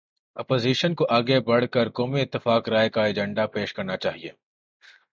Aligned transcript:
Opposition 0.37 0.95
کو 0.95 1.05
آگے 1.09 1.39
بڑھ 1.39 1.65
کر 1.71 1.89
قومی 1.89 2.21
اتفاق 2.21 2.69
رائے 2.69 2.89
کا 2.89 3.05
ایجنڈا 3.05 3.45
پیش 3.47 3.73
کرنا 3.73 3.97
چاہیے۔ 3.97 4.29